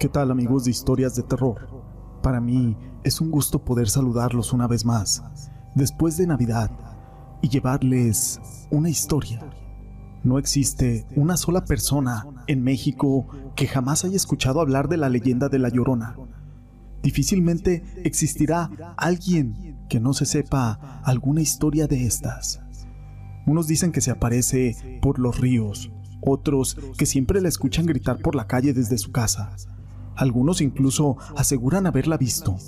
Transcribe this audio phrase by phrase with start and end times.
[0.00, 1.68] ¿Qué tal amigos de historias de terror?
[2.22, 5.22] Para mí es un gusto poder saludarlos una vez más,
[5.74, 6.70] después de Navidad,
[7.42, 8.40] y llevarles
[8.70, 9.44] una historia.
[10.24, 15.50] No existe una sola persona en México que jamás haya escuchado hablar de la leyenda
[15.50, 16.16] de La Llorona.
[17.02, 22.62] Difícilmente existirá alguien que no se sepa alguna historia de estas.
[23.46, 25.92] Unos dicen que se aparece por los ríos,
[26.22, 29.54] otros que siempre la escuchan gritar por la calle desde su casa.
[30.20, 32.58] Algunos incluso aseguran haberla visto.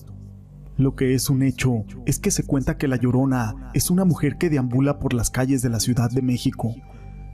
[0.79, 4.39] Lo que es un hecho es que se cuenta que la Llorona es una mujer
[4.39, 6.75] que deambula por las calles de la Ciudad de México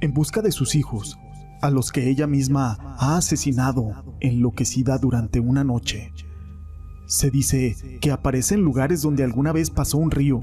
[0.01, 1.17] en busca de sus hijos,
[1.63, 6.11] a los que ella misma ha asesinado enloquecida durante una noche.
[7.07, 10.43] Se dice que aparece en lugares donde alguna vez pasó un río.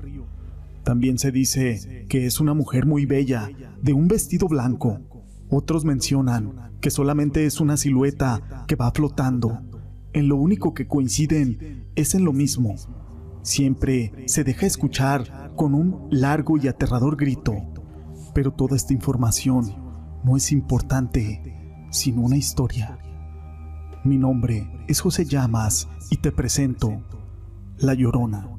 [0.84, 3.50] También se dice que es una mujer muy bella,
[3.82, 5.02] de un vestido blanco.
[5.50, 9.62] Otros mencionan que solamente es una silueta que va flotando.
[10.14, 12.76] En lo único que coinciden es en lo mismo.
[13.42, 17.54] Siempre se deja escuchar con un largo y aterrador grito.
[18.34, 19.76] Pero toda esta información
[20.24, 22.98] no es importante, sino una historia.
[24.04, 27.02] Mi nombre es José Llamas y te presento
[27.78, 28.55] La Llorona.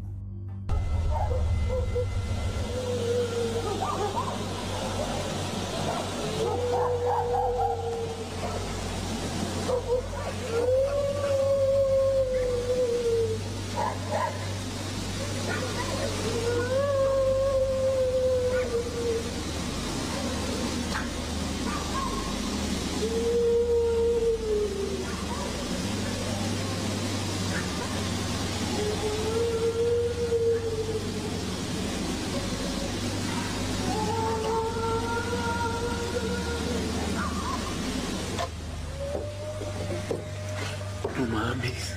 [41.67, 41.96] movies.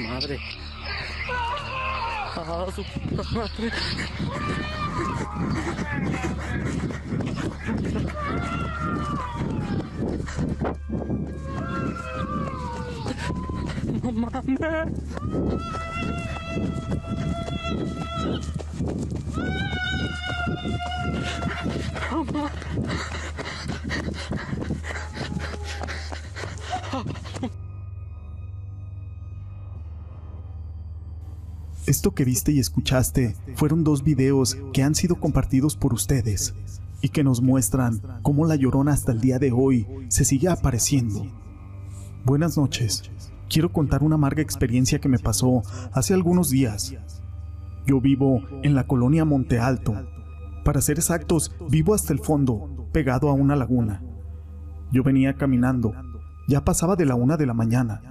[0.00, 0.40] Madre.
[2.36, 2.66] Ah,
[3.32, 3.70] madre.
[14.02, 14.60] No mames.
[31.90, 36.54] Esto que viste y escuchaste fueron dos videos que han sido compartidos por ustedes
[37.02, 41.26] y que nos muestran cómo la llorona hasta el día de hoy se sigue apareciendo.
[42.24, 43.10] Buenas noches.
[43.48, 46.94] Quiero contar una amarga experiencia que me pasó hace algunos días.
[47.88, 49.96] Yo vivo en la colonia Monte Alto.
[50.64, 54.00] Para ser exactos, vivo hasta el fondo, pegado a una laguna.
[54.92, 55.92] Yo venía caminando.
[56.46, 58.09] Ya pasaba de la una de la mañana.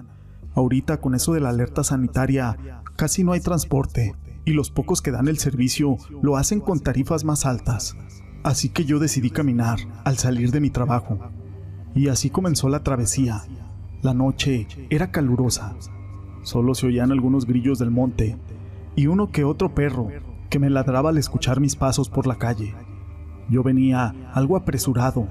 [0.59, 2.57] Ahorita con eso de la alerta sanitaria
[2.97, 7.23] casi no hay transporte y los pocos que dan el servicio lo hacen con tarifas
[7.23, 7.95] más altas.
[8.43, 11.17] Así que yo decidí caminar al salir de mi trabajo.
[11.95, 13.41] Y así comenzó la travesía.
[14.01, 15.77] La noche era calurosa.
[16.43, 18.37] Solo se oían algunos grillos del monte
[18.97, 20.09] y uno que otro perro
[20.49, 22.75] que me ladraba al escuchar mis pasos por la calle.
[23.49, 25.25] Yo venía algo apresurado,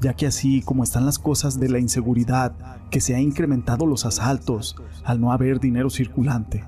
[0.00, 2.52] ya que así como están las cosas de la inseguridad,
[2.90, 6.64] que se ha incrementado los asaltos al no haber dinero circulante.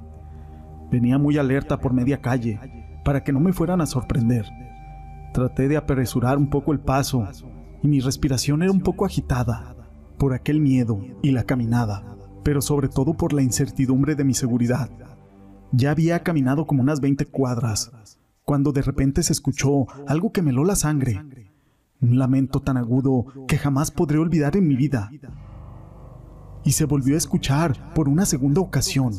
[0.90, 2.58] Venía muy alerta por media calle,
[3.04, 4.46] para que no me fueran a sorprender.
[5.32, 7.26] Traté de apresurar un poco el paso,
[7.82, 9.76] y mi respiración era un poco agitada,
[10.18, 12.04] por aquel miedo y la caminada,
[12.42, 14.90] pero sobre todo por la incertidumbre de mi seguridad.
[15.72, 17.92] Ya había caminado como unas 20 cuadras,
[18.44, 21.22] cuando de repente se escuchó algo que me heló la sangre,
[22.00, 25.10] un lamento tan agudo que jamás podré olvidar en mi vida.
[26.64, 29.12] Y se volvió a escuchar por una segunda ocasión.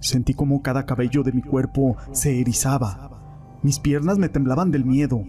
[0.00, 3.58] Sentí como cada cabello de mi cuerpo se erizaba.
[3.62, 5.22] Mis piernas me temblaban del miedo.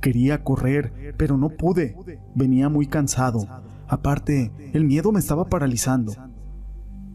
[0.00, 1.96] Quería correr, pero no pude.
[2.34, 3.46] Venía muy cansado,
[3.88, 6.12] Aparte, el miedo me estaba paralizando.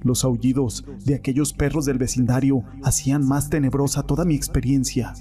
[0.04, 5.14] Los aullidos de aquellos perros del vecindario hacían más tenebrosa toda mi experiencia.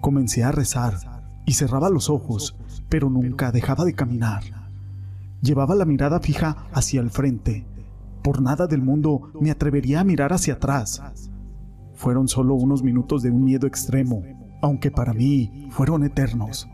[0.00, 1.15] Comencé a rezar
[1.46, 2.56] y cerraba los ojos,
[2.88, 4.42] pero nunca dejaba de caminar.
[5.40, 7.64] Llevaba la mirada fija hacia el frente.
[8.22, 11.00] Por nada del mundo me atrevería a mirar hacia atrás.
[11.94, 14.22] Fueron solo unos minutos de un miedo extremo,
[14.60, 16.68] aunque para mí fueron eternos.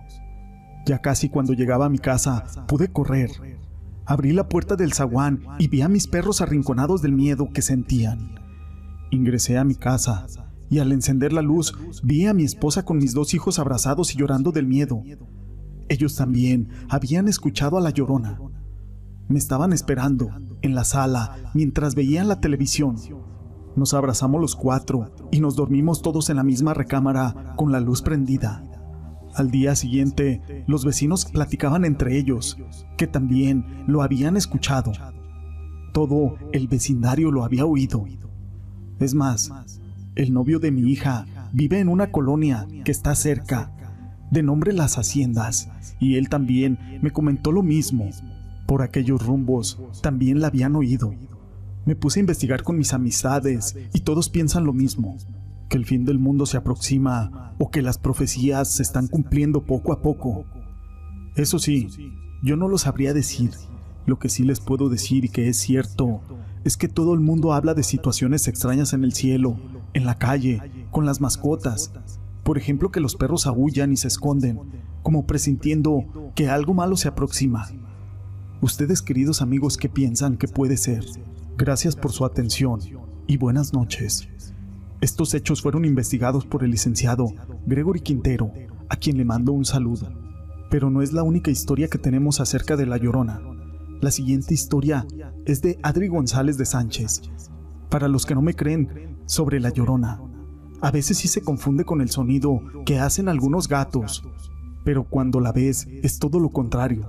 [0.87, 3.31] Ya casi cuando llegaba a mi casa pude correr.
[4.07, 8.35] Abrí la puerta del zaguán y vi a mis perros arrinconados del miedo que sentían.
[9.11, 10.27] Ingresé a mi casa
[10.73, 14.19] y al encender la luz vi a mi esposa con mis dos hijos abrazados y
[14.19, 15.03] llorando del miedo.
[15.91, 18.41] Ellos también habían escuchado a la llorona.
[19.29, 20.31] Me estaban esperando
[20.63, 22.97] en la sala mientras veían la televisión.
[23.77, 28.01] Nos abrazamos los cuatro y nos dormimos todos en la misma recámara con la luz
[28.01, 28.65] prendida.
[29.35, 32.57] Al día siguiente, los vecinos platicaban entre ellos,
[32.97, 34.93] que también lo habían escuchado.
[35.93, 38.07] Todo el vecindario lo había oído.
[39.01, 39.51] Es más,
[40.15, 43.73] el novio de mi hija vive en una colonia que está cerca,
[44.31, 45.71] de nombre Las Haciendas,
[46.01, 48.11] y él también me comentó lo mismo.
[48.67, 51.15] Por aquellos rumbos también la habían oído.
[51.85, 55.17] Me puse a investigar con mis amistades y todos piensan lo mismo
[55.69, 59.95] que el fin del mundo se aproxima o que las profecías se están cumpliendo poco
[59.95, 60.45] a poco.
[61.35, 61.89] Eso sí,
[62.43, 63.53] yo no lo sabría decir.
[64.05, 66.21] Lo que sí les puedo decir y que es cierto
[66.65, 69.57] es que todo el mundo habla de situaciones extrañas en el cielo,
[69.95, 70.61] en la calle,
[70.91, 71.93] con las mascotas.
[72.43, 74.61] Por ejemplo, que los perros aullan y se esconden,
[75.03, 77.69] como presintiendo que algo malo se aproxima.
[78.61, 81.05] Ustedes, queridos amigos, ¿qué piensan que puede ser?
[81.57, 82.81] Gracias por su atención
[83.27, 84.29] y buenas noches.
[85.01, 87.27] Estos hechos fueron investigados por el licenciado
[87.67, 88.53] Gregory Quintero,
[88.89, 90.09] a quien le mando un saludo.
[90.71, 93.41] Pero no es la única historia que tenemos acerca de La Llorona.
[94.01, 95.07] La siguiente historia
[95.45, 97.23] es de Adri González de Sánchez.
[97.91, 100.21] Para los que no me creen sobre La Llorona,
[100.83, 104.23] a veces sí se confunde con el sonido que hacen algunos gatos,
[104.85, 107.09] pero cuando la ves es todo lo contrario.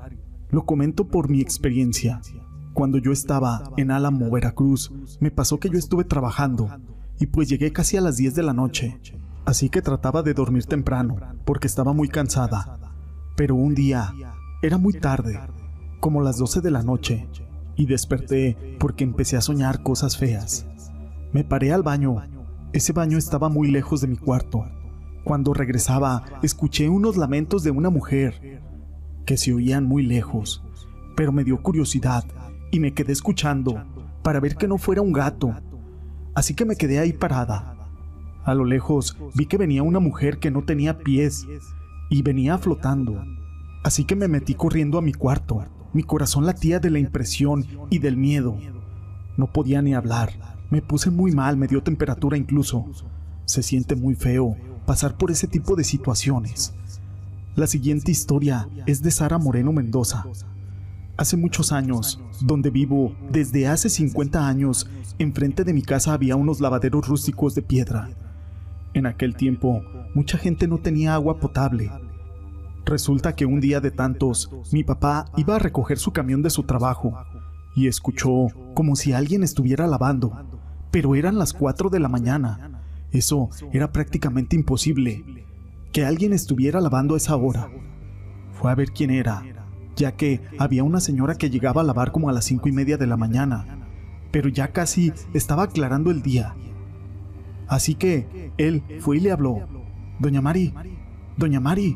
[0.50, 2.22] Lo comento por mi experiencia.
[2.74, 6.70] Cuando yo estaba en Álamo, Veracruz, me pasó que yo estuve trabajando
[7.20, 9.02] y pues llegué casi a las 10 de la noche,
[9.44, 12.80] así que trataba de dormir temprano, porque estaba muy cansada.
[13.36, 14.14] Pero un día,
[14.62, 15.42] era muy tarde,
[16.00, 17.28] como las 12 de la noche,
[17.76, 20.68] y desperté porque empecé a soñar cosas feas.
[21.34, 22.16] Me paré al baño.
[22.72, 24.66] Ese baño estaba muy lejos de mi cuarto.
[25.24, 28.62] Cuando regresaba, escuché unos lamentos de una mujer,
[29.26, 30.64] que se oían muy lejos,
[31.16, 32.24] pero me dio curiosidad
[32.72, 33.84] y me quedé escuchando
[34.22, 35.54] para ver que no fuera un gato
[36.36, 37.76] así que me quedé ahí parada.
[38.44, 41.48] A lo lejos vi que venía una mujer que no tenía pies
[42.10, 43.24] y venía flotando,
[43.84, 45.66] así que me metí corriendo a mi cuarto.
[45.94, 48.58] Mi corazón latía de la impresión y del miedo.
[49.38, 50.32] No podía ni hablar,
[50.74, 52.88] me puse muy mal, me dio temperatura incluso.
[53.46, 56.74] Se siente muy feo pasar por ese tipo de situaciones.
[57.56, 60.26] La siguiente historia es de Sara Moreno Mendoza,
[61.16, 64.90] Hace muchos años, donde vivo, desde hace 50 años,
[65.20, 68.10] enfrente de mi casa había unos lavaderos rústicos de piedra.
[68.96, 69.84] En aquel tiempo,
[70.16, 71.92] mucha gente no tenía agua potable.
[72.84, 76.64] Resulta que un día de tantos, mi papá iba a recoger su camión de su
[76.64, 77.14] trabajo
[77.76, 80.36] y escuchó como si alguien estuviera lavando,
[80.94, 82.80] pero eran las 4 de la mañana.
[83.12, 85.46] Eso era prácticamente imposible,
[85.92, 87.70] que alguien estuviera lavando a esa hora.
[88.54, 89.44] Fue a ver quién era
[89.96, 92.98] ya que había una señora que llegaba a lavar como a las cinco y media
[92.98, 93.66] de la mañana,
[94.32, 96.56] pero ya casi estaba aclarando el día.
[97.68, 99.68] Así que él fue y le habló,
[100.20, 100.74] Doña Mari,
[101.38, 101.96] Doña Mari,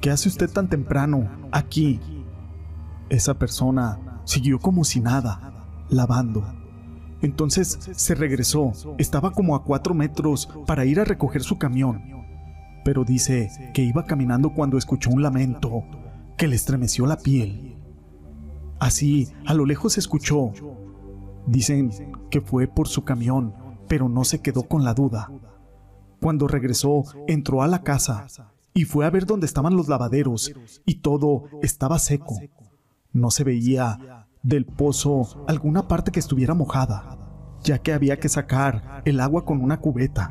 [0.00, 2.00] ¿qué hace usted tan temprano aquí?
[3.08, 6.44] Esa persona siguió como si nada, lavando.
[7.22, 12.02] Entonces se regresó, estaba como a cuatro metros para ir a recoger su camión,
[12.84, 15.84] pero dice que iba caminando cuando escuchó un lamento
[16.36, 17.76] que le estremeció la piel.
[18.78, 20.52] Así, a lo lejos escuchó.
[21.46, 21.90] Dicen
[22.30, 23.54] que fue por su camión,
[23.88, 25.30] pero no se quedó con la duda.
[26.20, 28.26] Cuando regresó, entró a la casa
[28.72, 30.52] y fue a ver dónde estaban los lavaderos
[30.86, 32.38] y todo estaba seco.
[33.12, 37.18] No se veía del pozo alguna parte que estuviera mojada,
[37.62, 40.30] ya que había que sacar el agua con una cubeta.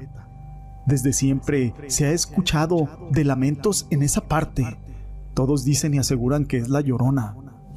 [0.86, 4.78] Desde siempre se ha escuchado de lamentos en esa parte
[5.40, 7.34] todos dicen y aseguran que es la llorona,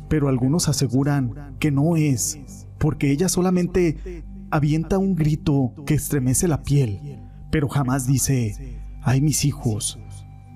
[0.09, 6.63] pero algunos aseguran que no es, porque ella solamente avienta un grito que estremece la
[6.63, 7.21] piel,
[7.53, 10.01] pero jamás dice, ay mis hijos,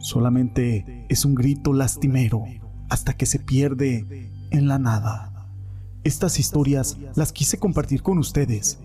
[0.00, 2.42] solamente es un grito lastimero
[2.88, 5.35] hasta que se pierde en la nada.
[6.06, 8.78] Estas historias las quise compartir con ustedes.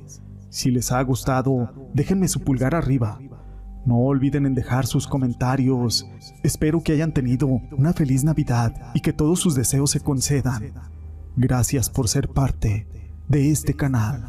[0.49, 3.19] Si les ha gustado, déjenme su pulgar arriba.
[3.85, 6.07] No olviden en dejar sus comentarios.
[6.41, 10.73] Espero que hayan tenido una feliz Navidad y que todos sus deseos se concedan.
[11.35, 12.87] Gracias por ser parte
[13.27, 14.27] de este canal.